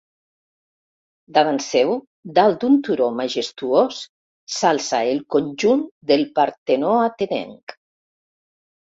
Davant 1.37 1.59
seu, 1.65 1.89
dalt 2.37 2.63
d'un 2.63 2.79
turó 2.87 3.09
majestuós, 3.19 3.99
s'alça 4.53 5.01
el 5.09 5.21
conjunt 5.35 5.83
del 6.13 6.25
Partenó 6.39 6.95
atenenc. 7.03 7.77